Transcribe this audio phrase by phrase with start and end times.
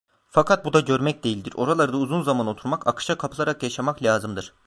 [0.29, 4.53] Fakat bu da görmek değildir: Oralarda uzun zaman oturmak, akışa kapılarak yaşamak lazımdır.